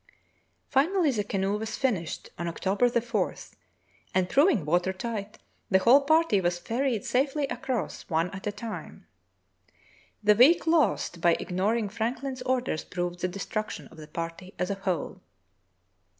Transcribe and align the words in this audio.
"Finally 0.67 1.11
the 1.11 1.23
canoe 1.23 1.59
was 1.59 1.75
finished 1.77 2.31
on 2.39 2.47
October 2.47 2.89
4, 2.89 3.35
and, 4.15 4.29
proving 4.29 4.65
water 4.65 4.91
tight, 4.91 5.37
the 5.69 5.77
whole 5.77 6.01
party 6.01 6.41
was 6.41 6.57
ferried 6.57 7.05
safely 7.05 7.45
across, 7.49 8.09
one 8.09 8.31
at 8.31 8.47
a 8.47 8.51
time. 8.51 9.05
The 10.23 10.33
week 10.33 10.65
lost 10.65 11.21
by 11.21 11.35
ignoring 11.39 11.87
Franklin's 11.87 12.41
orders 12.41 12.83
proved 12.83 13.19
the 13.19 13.27
destruction 13.27 13.89
of 13.89 13.97
the 13.97 14.07
party 14.07 14.55
as 14.57 14.71
a 14.71 14.81
whole. 14.89 15.21